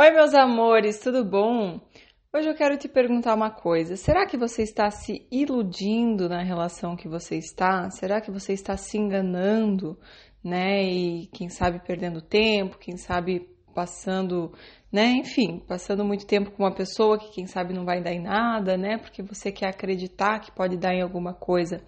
[0.00, 1.80] Oi, meus amores, tudo bom?
[2.32, 3.96] Hoje eu quero te perguntar uma coisa.
[3.96, 7.90] Será que você está se iludindo na relação que você está?
[7.90, 9.98] Será que você está se enganando,
[10.42, 10.84] né?
[10.84, 13.44] E quem sabe perdendo tempo, quem sabe
[13.78, 14.52] passando,
[14.90, 15.12] né?
[15.18, 18.76] Enfim, passando muito tempo com uma pessoa que quem sabe não vai dar em nada,
[18.76, 18.98] né?
[18.98, 21.80] Porque você quer acreditar que pode dar em alguma coisa.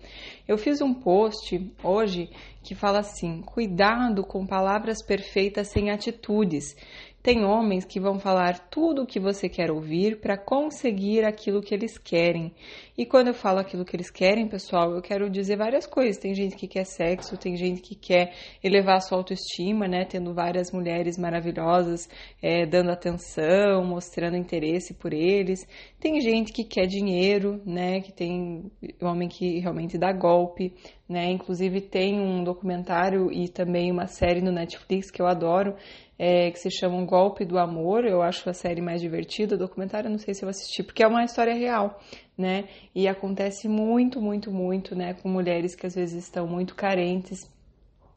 [0.46, 2.30] Eu fiz um post hoje
[2.62, 6.76] que fala assim: cuidado com palavras perfeitas sem atitudes.
[7.22, 11.74] Tem homens que vão falar tudo o que você quer ouvir para conseguir aquilo que
[11.74, 12.54] eles querem.
[13.00, 16.18] E quando eu falo aquilo que eles querem, pessoal, eu quero dizer várias coisas.
[16.18, 20.04] Tem gente que quer sexo, tem gente que quer elevar a sua autoestima, né?
[20.04, 22.06] Tendo várias mulheres maravilhosas
[22.42, 25.66] é, dando atenção, mostrando interesse por eles.
[25.98, 28.02] Tem gente que quer dinheiro, né?
[28.02, 28.70] Que tem
[29.00, 30.74] homem que realmente dá golpe,
[31.08, 31.30] né?
[31.30, 35.74] Inclusive tem um documentário e também uma série no Netflix que eu adoro
[36.22, 38.04] é, que se chama Um Golpe do Amor.
[38.04, 39.54] Eu acho a série mais divertida.
[39.54, 41.98] O documentário, não sei se eu assisti, porque é uma história real,
[42.40, 42.64] né?
[42.94, 45.14] E acontece muito, muito, muito, né?
[45.14, 47.48] Com mulheres que às vezes estão muito carentes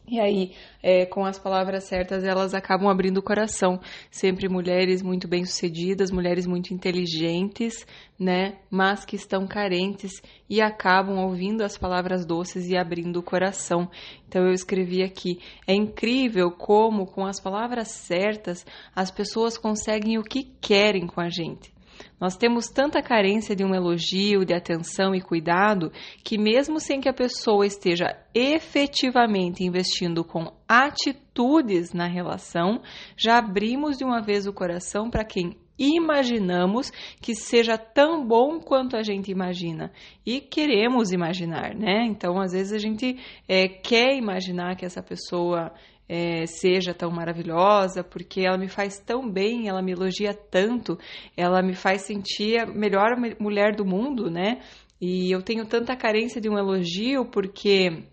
[0.06, 3.80] e aí, é, com as palavras certas, elas acabam abrindo o coração.
[4.12, 7.88] Sempre mulheres muito bem-sucedidas, mulheres muito inteligentes,
[8.20, 8.58] né?
[8.70, 13.90] Mas que estão carentes e acabam ouvindo as palavras doces e abrindo o coração.
[14.28, 20.24] Então, eu escrevi aqui: é incrível como, com as palavras certas, as pessoas conseguem o
[20.24, 21.73] que querem com a gente.
[22.20, 25.92] Nós temos tanta carência de um elogio, de atenção e cuidado,
[26.23, 32.81] que mesmo sem que a pessoa esteja efetivamente investindo com atitudes na relação,
[33.18, 38.96] já abrimos de uma vez o coração para quem imaginamos que seja tão bom quanto
[38.96, 39.92] a gente imagina
[40.26, 42.06] e queremos imaginar, né?
[42.06, 45.74] Então, às vezes a gente é, quer imaginar que essa pessoa
[46.08, 50.98] é, seja tão maravilhosa, porque ela me faz tão bem, ela me elogia tanto,
[51.36, 54.62] ela me faz sentir a melhor mulher do mundo, né?
[55.00, 58.03] E eu tenho tanta carência de um elogio porque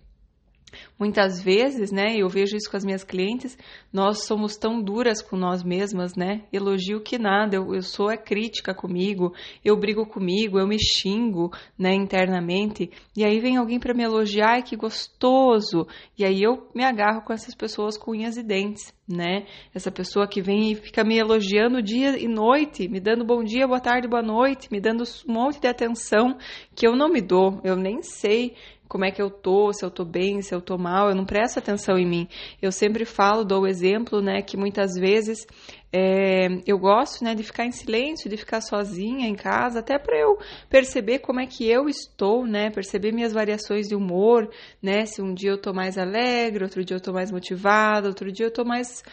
[0.98, 3.56] Muitas vezes, né, eu vejo isso com as minhas clientes,
[3.92, 6.42] nós somos tão duras com nós mesmas, né?
[6.52, 9.32] Elogio que nada, eu, eu sou a crítica comigo,
[9.64, 14.50] eu brigo comigo, eu me xingo, né, internamente, e aí vem alguém para me elogiar,
[14.50, 15.86] ai que gostoso,
[16.18, 19.46] e aí eu me agarro com essas pessoas com unhas e dentes, né?
[19.74, 23.66] Essa pessoa que vem e fica me elogiando dia e noite, me dando bom dia,
[23.66, 26.36] boa tarde, boa noite, me dando um monte de atenção
[26.74, 28.54] que eu não me dou, eu nem sei
[28.90, 31.24] como é que eu tô, se eu tô bem, se eu tô mal, eu não
[31.24, 32.28] presto atenção em mim.
[32.60, 35.46] Eu sempre falo, dou o exemplo, né, que muitas vezes
[35.92, 40.18] é, eu gosto, né, de ficar em silêncio, de ficar sozinha em casa, até para
[40.18, 40.36] eu
[40.68, 44.50] perceber como é que eu estou, né, perceber minhas variações de humor,
[44.82, 48.32] né, se um dia eu tô mais alegre, outro dia eu tô mais motivada, outro
[48.32, 49.04] dia eu tô mais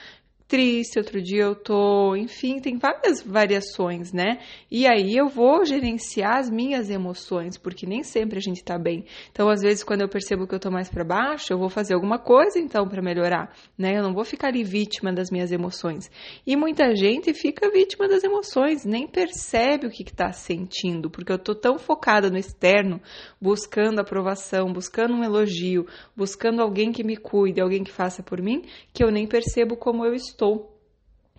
[0.47, 4.39] triste, outro dia eu tô, enfim, tem várias variações, né?
[4.71, 9.05] E aí eu vou gerenciar as minhas emoções, porque nem sempre a gente tá bem.
[9.31, 11.93] Então, às vezes, quando eu percebo que eu tô mais para baixo, eu vou fazer
[11.93, 13.97] alguma coisa então para melhorar, né?
[13.97, 16.09] Eu não vou ficar ali vítima das minhas emoções.
[16.45, 21.31] E muita gente fica vítima das emoções, nem percebe o que, que tá sentindo, porque
[21.31, 23.01] eu tô tão focada no externo,
[23.41, 25.85] buscando aprovação, buscando um elogio,
[26.15, 30.05] buscando alguém que me cuide, alguém que faça por mim, que eu nem percebo como
[30.05, 30.76] eu estou estou.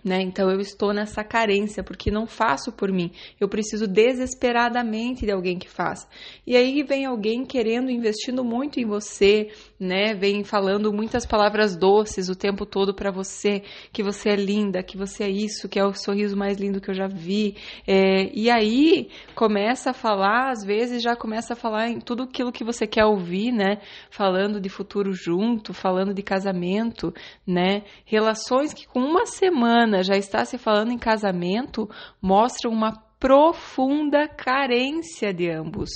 [0.05, 0.23] Né?
[0.23, 3.11] Então eu estou nessa carência porque não faço por mim.
[3.41, 6.07] Eu preciso desesperadamente de alguém que faça.
[6.47, 10.15] E aí vem alguém querendo, investindo muito em você, né?
[10.15, 14.97] Vem falando muitas palavras doces o tempo todo para você, que você é linda, que
[14.97, 17.57] você é isso, que é o sorriso mais lindo que eu já vi.
[17.87, 22.53] É, e aí começa a falar, às vezes já começa a falar em tudo aquilo
[22.53, 23.79] que você quer ouvir, né?
[24.11, 27.13] Falando de futuro junto, falando de casamento,
[27.47, 27.83] né?
[28.05, 31.89] Relações que com uma semana já está se falando em casamento
[32.21, 35.91] mostram uma profunda carência de ambos,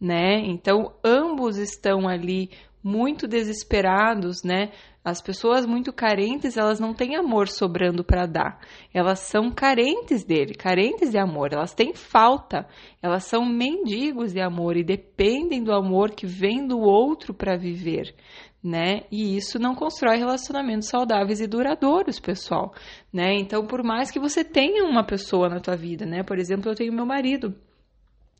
[0.00, 0.40] né?
[0.44, 2.50] Então ambos estão ali
[2.82, 4.70] muito desesperados, né?
[5.04, 8.58] As pessoas muito carentes, elas não têm amor sobrando para dar.
[8.92, 11.52] Elas são carentes dele, carentes de amor.
[11.52, 12.66] Elas têm falta.
[13.02, 18.14] Elas são mendigos de amor e dependem do amor que vem do outro para viver,
[18.62, 19.02] né?
[19.12, 22.72] E isso não constrói relacionamentos saudáveis e duradouros, pessoal,
[23.12, 23.34] né?
[23.34, 26.22] Então, por mais que você tenha uma pessoa na tua vida, né?
[26.22, 27.54] Por exemplo, eu tenho meu marido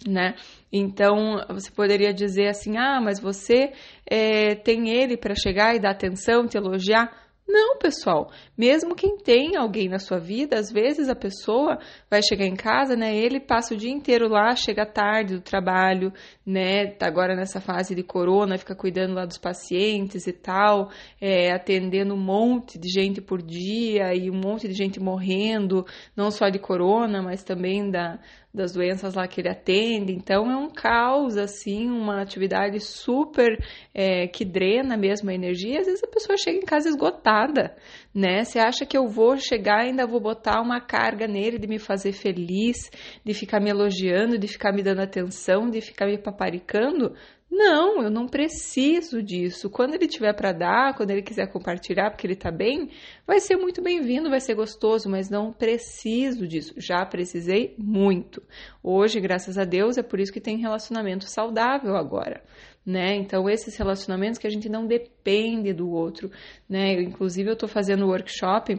[0.06, 0.34] né?
[0.72, 3.72] Então você poderia dizer assim: ah, mas você
[4.10, 7.24] é, tem ele para chegar e dar atenção, te elogiar.
[7.46, 8.30] Não, pessoal.
[8.56, 11.78] Mesmo quem tem alguém na sua vida, às vezes a pessoa
[12.10, 13.14] vai chegar em casa, né?
[13.14, 16.10] Ele passa o dia inteiro lá, chega tarde do trabalho,
[16.44, 16.86] né?
[16.86, 22.14] Tá agora nessa fase de corona, fica cuidando lá dos pacientes e tal, é, atendendo
[22.14, 25.84] um monte de gente por dia e um monte de gente morrendo,
[26.16, 28.18] não só de corona, mas também da,
[28.54, 30.12] das doenças lá que ele atende.
[30.12, 33.58] Então é um caos, assim, uma atividade super
[33.92, 35.80] é, que drena mesmo a energia.
[35.80, 37.74] Às vezes a pessoa chega em casa esgotada,
[38.14, 38.44] né?
[38.44, 42.12] Você acha que eu vou chegar ainda vou botar uma carga nele de me fazer
[42.12, 42.90] feliz,
[43.24, 47.12] de ficar me elogiando, de ficar me dando atenção, de ficar me paparicando?
[47.56, 49.70] Não, eu não preciso disso.
[49.70, 52.90] Quando ele tiver para dar, quando ele quiser compartilhar porque ele está bem,
[53.24, 56.74] vai ser muito bem-vindo, vai ser gostoso, mas não preciso disso.
[56.76, 58.42] Já precisei muito.
[58.82, 62.42] Hoje, graças a Deus, é por isso que tem relacionamento saudável agora.
[62.84, 63.14] Né?
[63.14, 66.30] Então, esses relacionamentos que a gente não depende do outro,
[66.68, 66.94] né?
[66.96, 68.78] Eu, inclusive, eu estou fazendo workshop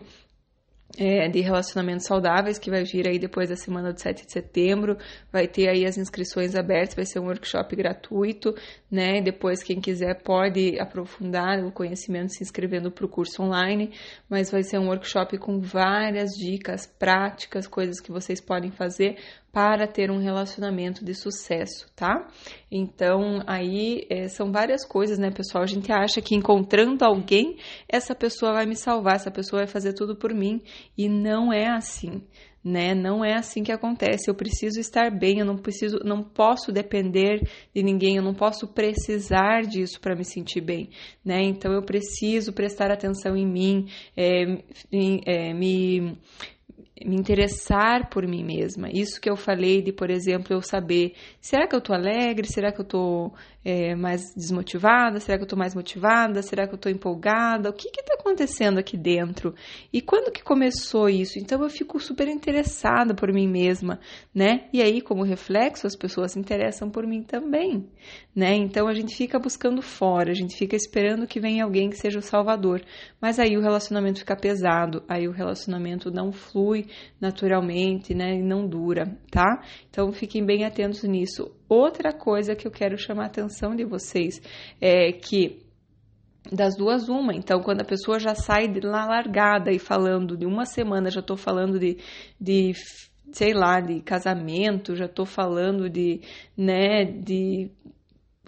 [0.98, 4.98] é, de relacionamentos saudáveis, que vai vir aí depois da semana do 7 de setembro.
[5.32, 8.56] Vai ter aí as inscrições abertas, vai ser um workshop gratuito,
[8.90, 9.22] né?
[9.22, 13.92] Depois, quem quiser pode aprofundar o conhecimento se inscrevendo para o curso online,
[14.30, 19.18] mas vai ser um workshop com várias dicas práticas, coisas que vocês podem fazer
[19.56, 22.28] para ter um relacionamento de sucesso, tá?
[22.69, 25.63] Então, aí é, são várias coisas, né, pessoal?
[25.63, 27.56] A gente acha que encontrando alguém,
[27.88, 30.62] essa pessoa vai me salvar, essa pessoa vai fazer tudo por mim,
[30.98, 32.22] e não é assim.
[32.62, 32.94] Né?
[32.94, 34.30] Não é assim que acontece.
[34.30, 37.40] Eu preciso estar bem, eu não preciso, não posso depender
[37.74, 40.90] de ninguém, eu não posso precisar disso para me sentir bem,
[41.24, 41.44] né?
[41.44, 43.88] Então eu preciso prestar atenção em mim,
[44.18, 44.58] é,
[45.28, 46.18] é, me
[47.03, 48.89] me interessar por mim mesma.
[48.89, 52.47] Isso que eu falei de, por exemplo, eu saber, será que eu tô alegre?
[52.47, 53.33] Será que eu tô
[53.65, 55.19] é, mais desmotivada?
[55.19, 56.42] Será que eu tô mais motivada?
[56.42, 57.69] Será que eu tô empolgada?
[57.69, 59.53] O que que tá acontecendo aqui dentro?
[59.92, 61.38] E quando que começou isso?
[61.38, 64.00] Então eu fico super interessada por mim mesma,
[64.33, 64.69] né?
[64.71, 67.86] E aí, como reflexo, as pessoas se interessam por mim também,
[68.33, 68.56] né?
[68.56, 72.19] Então a gente fica buscando fora, a gente fica esperando que venha alguém que seja
[72.19, 72.81] o salvador.
[73.19, 76.85] Mas aí o relacionamento fica pesado, aí o relacionamento não flui
[77.20, 78.36] naturalmente, né?
[78.36, 79.62] E não dura, tá?
[79.90, 81.52] Então fiquem bem atentos nisso.
[81.68, 84.42] Outra coisa que eu quero chamar a atenção de vocês
[84.80, 85.66] é que
[86.52, 87.34] das duas uma.
[87.34, 91.20] Então, quando a pessoa já sai de lá largada e falando de uma semana, já
[91.20, 91.98] estou falando de,
[92.40, 92.74] de
[93.32, 96.22] sei lá, de casamento, já estou falando de,
[96.56, 97.72] né, de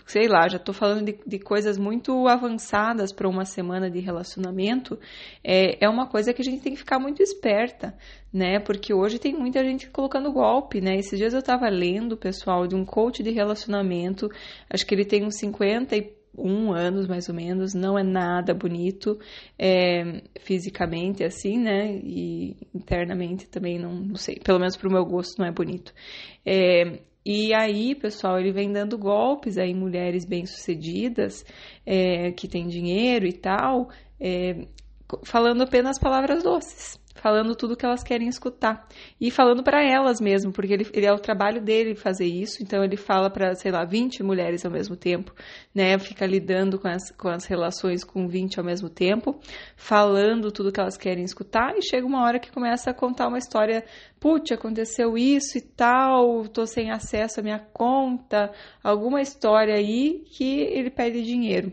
[0.07, 4.98] sei lá, já estou falando de, de, coisas muito avançadas para uma semana de relacionamento,
[5.44, 7.94] é, é uma coisa que a gente tem que ficar muito esperta,
[8.31, 8.57] né?
[8.59, 10.95] Porque hoje tem muita gente colocando golpe, né?
[10.95, 14.30] Esses dias eu estava lendo, pessoal, de um coach de relacionamento,
[14.69, 18.53] acho que ele tem uns 50 e um anos mais ou menos, não é nada
[18.53, 19.19] bonito
[19.57, 22.00] é, fisicamente assim, né?
[22.01, 25.94] E internamente também não, não sei, pelo menos para o meu gosto não é bonito.
[26.45, 31.44] É, e aí, pessoal, ele vem dando golpes aí mulheres bem-sucedidas,
[31.85, 34.65] é, que têm dinheiro e tal, é,
[35.24, 38.88] falando apenas palavras doces falando tudo que elas querem escutar
[39.19, 42.83] e falando para elas mesmo, porque ele, ele, é o trabalho dele fazer isso, então
[42.83, 45.33] ele fala para, sei lá, 20 mulheres ao mesmo tempo,
[45.74, 45.98] né?
[46.00, 49.39] Fica lidando com as, com as relações com 20 ao mesmo tempo,
[49.75, 53.38] falando tudo que elas querem escutar e chega uma hora que começa a contar uma
[53.38, 53.83] história,
[54.19, 58.51] putz, aconteceu isso e tal, tô sem acesso à minha conta,
[58.83, 61.71] alguma história aí que ele pede dinheiro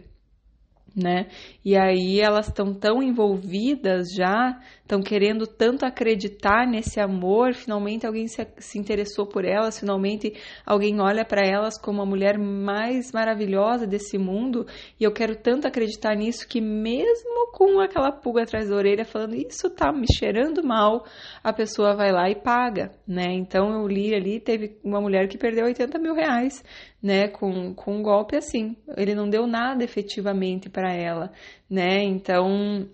[0.95, 1.27] né?
[1.65, 8.29] E aí elas estão tão envolvidas já, estão querendo tanto acreditar nesse amor, finalmente alguém
[8.29, 13.87] se, se interessou por elas, finalmente alguém olha para elas como a mulher mais maravilhosa
[13.87, 14.67] desse mundo,
[15.01, 19.35] e eu quero tanto acreditar nisso que mesmo com aquela pulga atrás da orelha falando
[19.35, 21.07] isso tá me cheirando mal,
[21.43, 23.33] a pessoa vai lá e paga, né?
[23.33, 26.63] Então eu li ali, teve uma mulher que perdeu 80 mil reais
[27.03, 28.77] né, com, com um golpe assim.
[28.97, 31.31] Ele não deu nada efetivamente para ela,
[31.69, 32.03] né?
[32.03, 32.89] Então,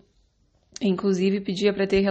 [0.80, 2.02] inclusive pedia para ter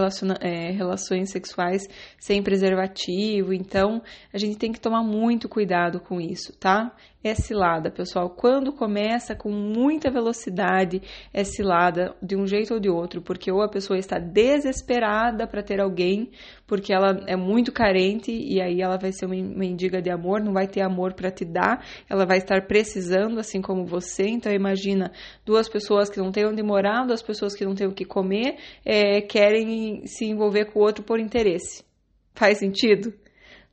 [0.42, 1.84] é, relações sexuais
[2.20, 3.54] sem preservativo.
[3.54, 4.02] Então,
[4.34, 6.96] a gente tem que tomar muito cuidado com isso, tá?
[7.22, 8.30] É cilada, pessoal.
[8.30, 11.02] Quando começa com muita velocidade,
[11.34, 15.62] é cilada de um jeito ou de outro, porque ou a pessoa está desesperada para
[15.62, 16.32] ter alguém,
[16.66, 20.54] porque ela é muito carente e aí ela vai ser uma mendiga de amor, não
[20.54, 24.28] vai ter amor para te dar, ela vai estar precisando, assim como você.
[24.28, 25.12] Então, imagina
[25.46, 28.56] duas pessoas que não têm onde morar, duas pessoas que não têm o que comer,
[28.86, 31.84] é, querem se envolver com o outro por interesse.
[32.34, 33.14] Faz sentido?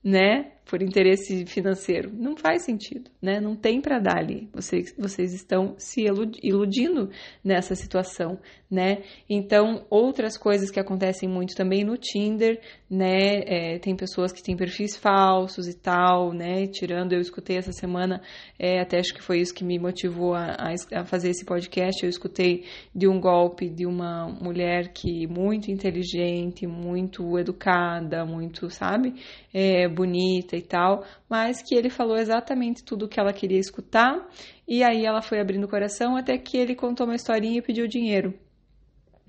[0.03, 0.56] Né?
[0.69, 2.11] Por interesse financeiro.
[2.13, 3.41] Não faz sentido, né?
[3.41, 4.49] Não tem para dar ali.
[4.53, 6.05] Vocês, vocês estão se
[6.43, 7.09] iludindo
[7.43, 9.03] nessa situação, né?
[9.31, 13.43] Então, outras coisas que acontecem muito também no Tinder, né?
[13.47, 16.67] É, tem pessoas que têm perfis falsos e tal, né?
[16.67, 18.21] Tirando, eu escutei essa semana,
[18.59, 20.57] é, até acho que foi isso que me motivou a,
[20.93, 22.03] a fazer esse podcast.
[22.03, 29.15] Eu escutei de um golpe de uma mulher que muito inteligente, muito educada, muito, sabe?
[29.55, 34.27] É, bonita e tal, mas que ele falou exatamente tudo o que ela queria escutar,
[34.67, 37.87] e aí ela foi abrindo o coração até que ele contou uma historinha e pediu
[37.87, 38.35] dinheiro.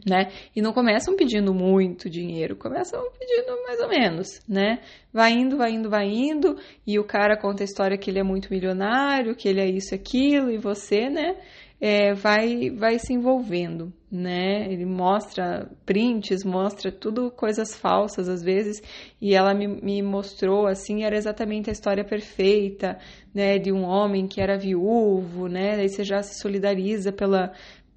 [0.07, 0.31] Né?
[0.55, 4.79] E não começam pedindo muito dinheiro, começam pedindo mais ou menos, né?
[5.11, 6.55] Vai indo, vai indo, vai indo,
[6.85, 9.95] e o cara conta a história que ele é muito milionário, que ele é isso,
[9.95, 11.35] aquilo, e você, né?
[11.79, 14.71] É, vai, vai se envolvendo, né?
[14.71, 18.81] Ele mostra prints, mostra tudo coisas falsas às vezes,
[19.21, 22.97] e ela me, me mostrou assim, era exatamente a história perfeita,
[23.33, 23.59] né?
[23.59, 25.75] De um homem que era viúvo, né?
[25.77, 27.53] Daí você já se solidariza pela,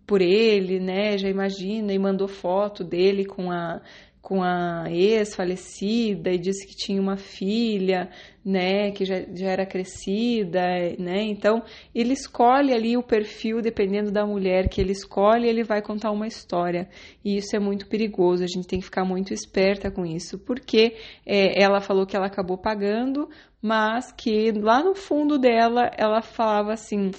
[0.07, 1.17] por ele, né?
[1.17, 3.81] Já imagina e mandou foto dele com a
[4.23, 8.11] com a ex falecida e disse que tinha uma filha,
[8.45, 10.61] né, que já, já era crescida,
[10.99, 11.23] né?
[11.23, 11.63] Então,
[11.95, 16.27] ele escolhe ali o perfil dependendo da mulher que ele escolhe, ele vai contar uma
[16.27, 16.89] história.
[17.25, 20.97] E isso é muito perigoso, a gente tem que ficar muito esperta com isso, porque
[21.25, 23.29] é, ela falou que ela acabou pagando,
[23.63, 27.11] mas que lá no fundo dela ela falava assim: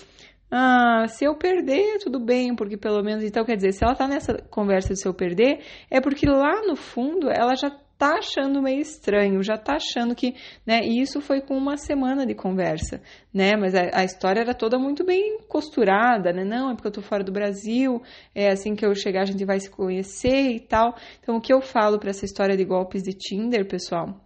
[0.51, 3.23] ah, se eu perder, tudo bem, porque pelo menos.
[3.23, 6.61] Então, quer dizer, se ela tá nessa conversa de se eu perder, é porque lá
[6.67, 10.81] no fundo ela já tá achando meio estranho, já tá achando que, né?
[10.83, 13.01] E isso foi com uma semana de conversa,
[13.33, 13.55] né?
[13.55, 16.43] Mas a, a, história era toda muito bem costurada, né?
[16.43, 18.01] Não, é porque eu tô fora do Brasil,
[18.35, 20.95] é assim que eu chegar a gente vai se conhecer e tal.
[21.21, 24.19] Então, o que eu falo para essa história de golpes de Tinder, pessoal?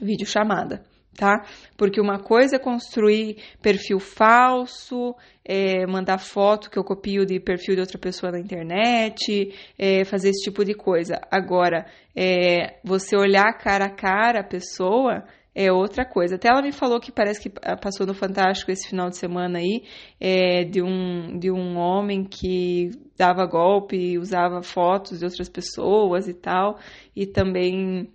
[0.00, 0.84] Vídeo chamada
[1.16, 1.44] tá?
[1.76, 7.74] Porque uma coisa é construir perfil falso, é, mandar foto que eu copio de perfil
[7.74, 11.20] de outra pessoa na internet, é, fazer esse tipo de coisa.
[11.30, 15.24] Agora, é, você olhar cara a cara a pessoa
[15.58, 16.36] é outra coisa.
[16.36, 17.50] Até ela me falou que parece que
[17.82, 19.82] passou no Fantástico esse final de semana aí,
[20.20, 26.34] é, de, um, de um homem que dava golpe, usava fotos de outras pessoas e
[26.34, 26.78] tal,
[27.16, 28.08] e também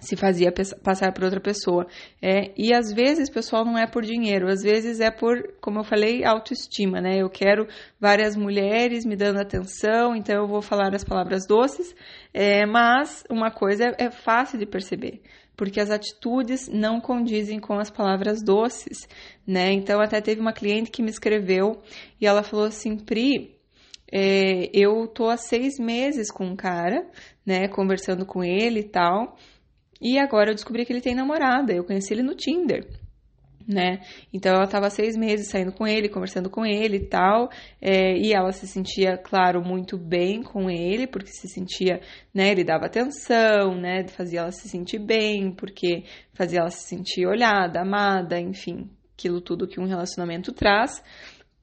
[0.00, 1.86] se fazia passar por outra pessoa.
[2.20, 5.84] É, e às vezes, pessoal, não é por dinheiro, às vezes é por, como eu
[5.84, 7.18] falei, autoestima, né?
[7.20, 7.66] Eu quero
[8.00, 11.94] várias mulheres me dando atenção, então eu vou falar as palavras doces,
[12.32, 15.20] é, mas uma coisa é, é fácil de perceber,
[15.56, 19.08] porque as atitudes não condizem com as palavras doces,
[19.46, 19.72] né?
[19.72, 21.80] Então, até teve uma cliente que me escreveu
[22.20, 23.56] e ela falou assim, Pri,
[24.12, 27.04] é, eu tô há seis meses com um cara,
[27.44, 29.36] né, conversando com ele e tal,
[30.00, 31.72] e agora eu descobri que ele tem namorada.
[31.72, 32.86] Eu conheci ele no Tinder.
[33.68, 34.00] Né?
[34.32, 37.50] Então ela estava seis meses saindo com ele, conversando com ele e tal,
[37.82, 42.00] é, e ela se sentia, claro, muito bem com ele, porque se sentia,
[42.32, 42.52] né?
[42.52, 44.06] Ele dava atenção, né?
[44.06, 49.66] Fazia ela se sentir bem, porque fazia ela se sentir olhada, amada, enfim, aquilo tudo
[49.66, 51.02] que um relacionamento traz.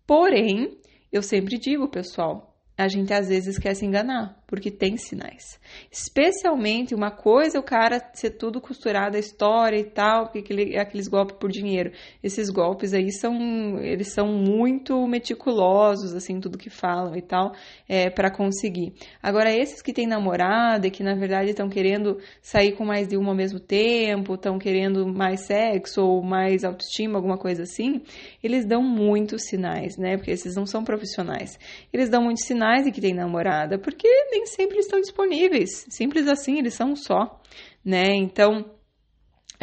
[0.06, 0.78] Porém,
[1.10, 5.60] eu sempre digo, pessoal, a gente às vezes quer se enganar, porque tem sinais.
[5.92, 10.78] Especialmente uma coisa é o cara ser tudo costurado a história e tal, porque aquele,
[10.78, 11.92] aqueles golpes por dinheiro.
[12.22, 17.54] Esses golpes aí são, eles são muito meticulosos, assim, tudo que falam e tal,
[17.88, 18.94] é, para conseguir.
[19.22, 23.18] Agora, esses que têm namorada e que na verdade estão querendo sair com mais de
[23.18, 28.02] uma ao mesmo tempo, estão querendo mais sexo ou mais autoestima, alguma coisa assim,
[28.44, 30.18] eles dão muitos sinais, né?
[30.18, 31.58] Porque esses não são profissionais.
[31.92, 35.70] Eles dão muitos sinais de que tem namorada, porque nem sempre estão disponíveis.
[35.90, 37.42] Simples assim, eles são um só,
[37.84, 38.16] né?
[38.16, 38.66] Então,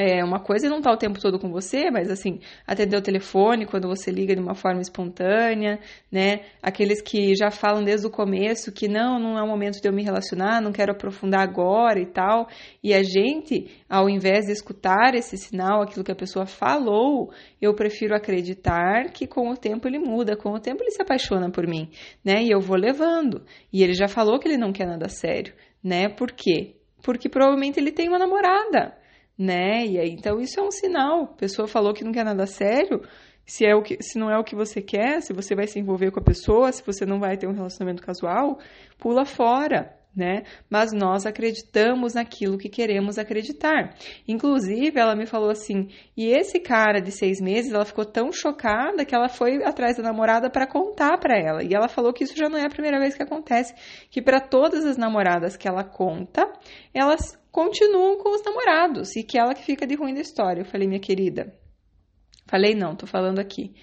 [0.00, 2.97] é, uma coisa é não estar tá o tempo todo com você, mas assim, atender
[2.97, 5.78] o telefone quando você liga de uma forma espontânea,
[6.11, 6.40] né?
[6.62, 9.92] Aqueles que já falam desde o começo que não, não é o momento de eu
[9.92, 12.49] me relacionar, não quero aprofundar agora e tal.
[12.83, 17.30] E a gente, ao invés de escutar esse sinal, aquilo que a pessoa falou,
[17.61, 21.50] eu prefiro acreditar que com o tempo ele muda, com o tempo ele se apaixona
[21.50, 21.90] por mim,
[22.25, 22.42] né?
[22.42, 23.42] E eu vou levando.
[23.71, 25.52] E ele já falou que ele não quer nada sério,
[25.85, 26.09] né?
[26.09, 26.76] Por quê?
[27.02, 29.00] Porque provavelmente ele tem uma namorada
[29.40, 29.87] né?
[29.87, 31.23] E aí, então isso é um sinal.
[31.23, 33.00] A pessoa falou que não quer nada sério.
[33.47, 35.78] Se, é o que, se não é o que você quer, se você vai se
[35.78, 38.59] envolver com a pessoa, se você não vai ter um relacionamento casual,
[38.99, 40.43] pula fora, né?
[40.69, 43.95] Mas nós acreditamos naquilo que queremos acreditar.
[44.26, 49.05] Inclusive, ela me falou assim: e esse cara de seis meses, ela ficou tão chocada
[49.05, 51.62] que ela foi atrás da namorada para contar para ela.
[51.62, 53.75] E ela falou que isso já não é a primeira vez que acontece,
[54.11, 56.50] que para todas as namoradas que ela conta,
[56.93, 60.62] elas continuam com os namorados e que ela que fica de ruim da história.
[60.62, 61.55] Eu falei, minha querida.
[62.47, 63.75] Falei, não, tô falando aqui.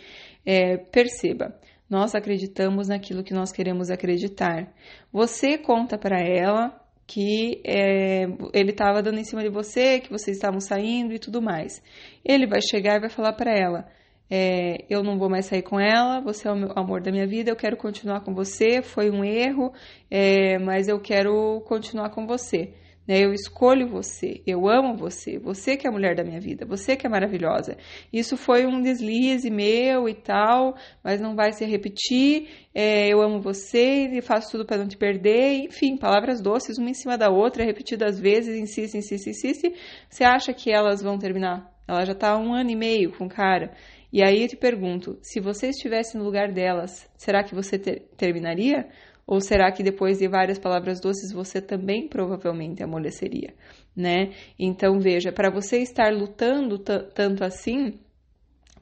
[0.46, 1.58] É, perceba,
[1.90, 4.74] nós acreditamos naquilo que nós queremos acreditar.
[5.12, 10.36] Você conta para ela que é, ele estava dando em cima de você, que vocês
[10.36, 11.82] estavam saindo e tudo mais.
[12.24, 13.88] Ele vai chegar e vai falar para ela:
[14.30, 17.50] é, eu não vou mais sair com ela, você é o, amor da minha vida,
[17.50, 19.72] eu quero continuar com você, foi um erro,
[20.12, 22.74] é, mas eu quero continuar com você.
[23.08, 23.24] Né?
[23.24, 26.96] Eu escolho você, eu amo você, você que é a mulher da minha vida, você
[26.96, 27.78] que é maravilhosa.
[28.12, 32.50] Isso foi um deslize meu e tal, mas não vai se repetir.
[32.76, 35.66] É, eu amo você e faço tudo para não te perder.
[35.66, 39.74] Enfim, palavras doces, uma em cima da outra, repetidas vezes, insiste, insiste, insiste.
[40.10, 41.72] Você acha que elas vão terminar?
[41.88, 43.72] Ela já está há um ano e meio com o cara.
[44.12, 48.08] E aí eu te pergunto, se você estivesse no lugar delas, será que você ter
[48.18, 48.88] terminaria?
[49.28, 53.54] Ou será que depois de várias palavras doces você também provavelmente amoleceria,
[53.94, 54.32] né?
[54.58, 58.00] Então veja, para você estar lutando tanto assim,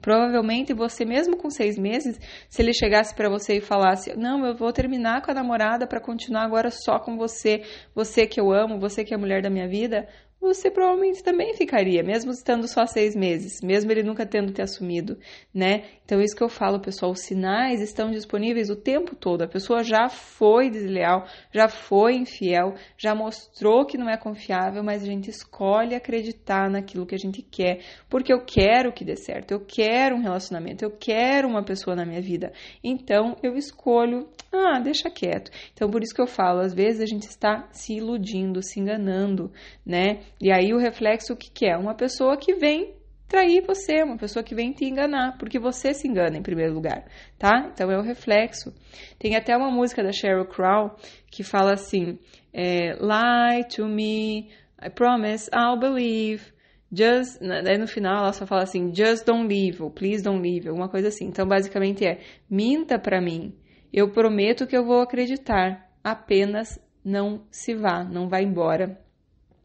[0.06, 4.56] Provavelmente você, mesmo com seis meses, se ele chegasse para você e falasse: Não, eu
[4.56, 7.64] vou terminar com a namorada para continuar agora só com você,
[7.96, 10.08] você que eu amo, você que é a mulher da minha vida,
[10.39, 15.18] você provavelmente também ficaria, mesmo estando só seis meses, mesmo ele nunca tendo te assumido,
[15.54, 15.86] né?
[16.06, 19.42] Então, isso que eu falo, pessoal, os sinais estão disponíveis o tempo todo.
[19.42, 25.01] A pessoa já foi desleal, já foi infiel, já mostrou que não é confiável, mas
[25.01, 29.51] a gente escolhe acreditar naquilo que a gente quer, porque eu quero que dê certo,
[29.51, 32.54] eu quero um relacionamento, eu quero uma pessoa na minha vida.
[32.84, 35.50] Então, eu escolho, ah, deixa quieto.
[35.74, 39.51] Então, por isso que eu falo, às vezes a gente está se iludindo, se enganando,
[39.84, 40.20] né?
[40.39, 41.77] E aí o reflexo o que, que é?
[41.77, 42.96] Uma pessoa que vem
[43.27, 47.05] trair você, uma pessoa que vem te enganar, porque você se engana em primeiro lugar,
[47.38, 47.70] tá?
[47.74, 48.74] Então é o reflexo.
[49.17, 50.96] Tem até uma música da Sheryl Crow
[51.32, 52.20] que fala assim:
[52.53, 54.50] é, Lie to me,
[54.82, 56.53] I promise I'll believe.
[56.91, 60.70] Just, daí no final ela só fala assim, just don't leave, ou please don't leave,
[60.70, 61.25] alguma coisa assim.
[61.25, 63.53] Então basicamente é, minta para mim,
[63.91, 68.98] eu prometo que eu vou acreditar, apenas não se vá, não vá embora.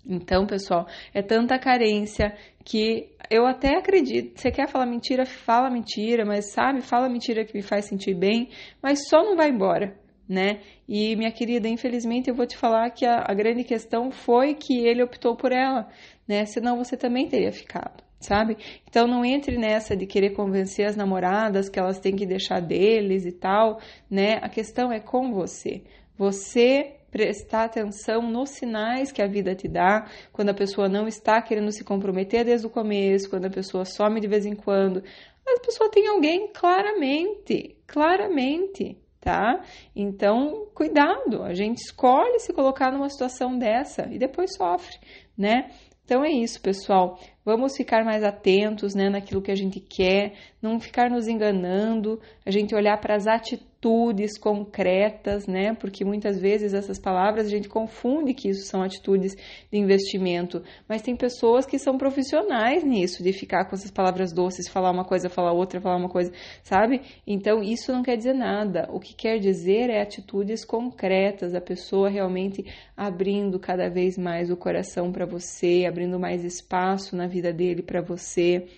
[0.07, 4.41] Então, pessoal, é tanta carência que eu até acredito.
[4.41, 8.49] Você quer falar mentira, fala mentira, mas sabe, fala mentira que me faz sentir bem,
[8.83, 9.97] mas só não vai embora,
[10.29, 10.61] né?
[10.89, 14.87] E minha querida, infelizmente eu vou te falar que a, a grande questão foi que
[14.87, 15.89] ele optou por ela,
[16.27, 16.45] né?
[16.47, 18.59] Senão você também teria ficado sabe?
[18.89, 23.25] Então não entre nessa de querer convencer as namoradas que elas têm que deixar deles
[23.25, 24.35] e tal, né?
[24.43, 25.83] A questão é com você.
[26.19, 31.41] Você prestar atenção nos sinais que a vida te dá, quando a pessoa não está
[31.43, 35.03] querendo se comprometer desde o começo, quando a pessoa some de vez em quando.
[35.47, 39.63] A pessoa tem alguém claramente, claramente, tá?
[39.95, 44.97] Então, cuidado, a gente escolhe se colocar numa situação dessa e depois sofre,
[45.37, 45.71] né?
[46.05, 47.21] Então é isso, pessoal.
[47.45, 52.51] Vamos ficar mais atentos né, naquilo que a gente quer, não ficar nos enganando, a
[52.51, 55.73] gente olhar para as atitudes concretas, né?
[55.73, 59.35] Porque muitas vezes essas palavras a gente confunde que isso são atitudes
[59.73, 64.69] de investimento, mas tem pessoas que são profissionais nisso, de ficar com essas palavras doces,
[64.69, 66.31] falar uma coisa, falar outra, falar uma coisa,
[66.63, 67.01] sabe?
[67.27, 68.87] Então isso não quer dizer nada.
[68.93, 74.57] O que quer dizer é atitudes concretas, a pessoa realmente abrindo cada vez mais o
[74.59, 78.69] coração para você, abrindo mais espaço na vida dele para você,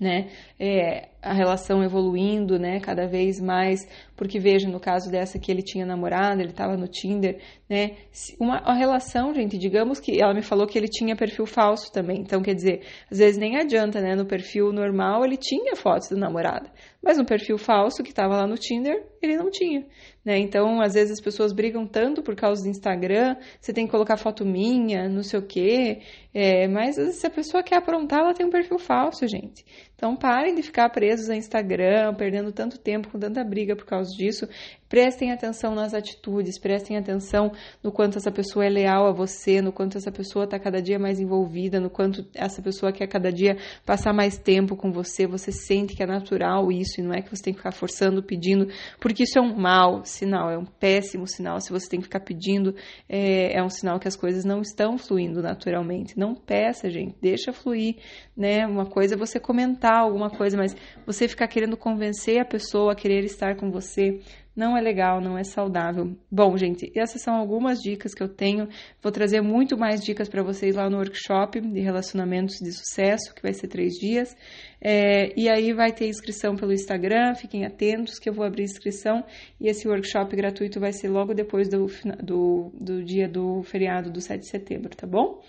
[0.00, 0.30] né?
[0.58, 2.78] É, a relação evoluindo, né?
[2.80, 3.80] Cada vez mais,
[4.14, 7.96] porque veja, no caso dessa que ele tinha namorada, ele estava no Tinder, né?
[8.38, 12.20] Uma, uma relação, gente, digamos que ela me falou que ele tinha perfil falso também.
[12.20, 14.14] Então, quer dizer, às vezes nem adianta, né?
[14.14, 16.70] No perfil normal ele tinha fotos do namorado,
[17.02, 19.86] mas no perfil falso que estava lá no Tinder, ele não tinha,
[20.24, 20.38] né?
[20.38, 24.16] Então, às vezes as pessoas brigam tanto por causa do Instagram, você tem que colocar
[24.16, 28.44] foto minha, não sei o quê, é, mas se a pessoa quer aprontar, ela tem
[28.46, 29.64] um perfil falso, gente.
[29.94, 34.14] Então, parem de ficar presos a Instagram, perdendo tanto tempo com tanta briga por causa
[34.14, 34.48] disso.
[34.94, 37.50] Prestem atenção nas atitudes, prestem atenção
[37.82, 41.00] no quanto essa pessoa é leal a você, no quanto essa pessoa está cada dia
[41.00, 45.26] mais envolvida, no quanto essa pessoa quer cada dia passar mais tempo com você.
[45.26, 48.22] Você sente que é natural isso e não é que você tem que ficar forçando,
[48.22, 48.68] pedindo,
[49.00, 51.60] porque isso é um mau sinal, é um péssimo sinal.
[51.60, 52.72] Se você tem que ficar pedindo,
[53.08, 56.16] é, é um sinal que as coisas não estão fluindo naturalmente.
[56.16, 57.96] Não peça, gente, deixa fluir,
[58.36, 58.64] né?
[58.64, 62.94] Uma coisa é você comentar alguma coisa, mas você ficar querendo convencer a pessoa a
[62.94, 64.20] querer estar com você
[64.54, 66.16] não é legal, não é saudável.
[66.30, 68.68] Bom, gente, essas são algumas dicas que eu tenho.
[69.02, 73.42] Vou trazer muito mais dicas para vocês lá no workshop de relacionamentos de sucesso, que
[73.42, 74.34] vai ser três dias.
[74.80, 79.24] É, e aí vai ter inscrição pelo Instagram, fiquem atentos que eu vou abrir inscrição
[79.58, 81.86] e esse workshop gratuito vai ser logo depois do,
[82.22, 85.40] do, do dia do feriado do 7 de setembro, tá bom?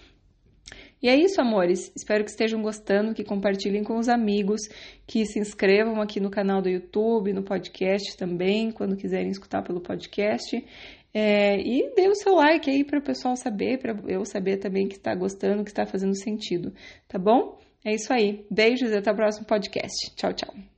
[1.02, 1.92] E é isso, amores.
[1.96, 4.62] Espero que estejam gostando, que compartilhem com os amigos,
[5.06, 9.82] que se inscrevam aqui no canal do YouTube, no podcast também, quando quiserem escutar pelo
[9.82, 10.64] podcast.
[11.14, 14.88] É, e dê o seu like aí para o pessoal saber, para eu saber também
[14.88, 16.74] que está gostando, que está fazendo sentido,
[17.08, 17.58] tá bom?
[17.86, 18.46] É isso aí.
[18.52, 20.14] Beijos e até o próximo podcast.
[20.16, 20.75] Tchau, tchau.